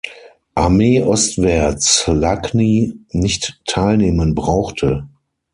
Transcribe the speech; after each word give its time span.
Armee 0.55 1.03
ostwärts 1.03 2.07
Lagny 2.07 2.95
nicht 3.11 3.61
teilnehmen 3.67 4.33
brauchte. 4.33 5.07